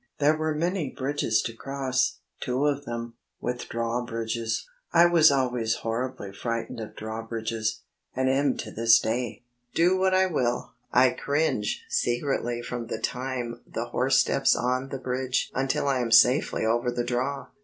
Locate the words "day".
8.99-9.43